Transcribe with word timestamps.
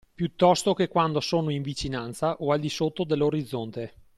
Piuttosto 0.15 0.73
che 0.73 0.87
quando 0.87 1.19
sono 1.19 1.51
in 1.51 1.61
vicinanza 1.61 2.35
o 2.37 2.51
al 2.51 2.59
di 2.59 2.69
sotto 2.69 3.03
dell’orizzonte. 3.03 3.93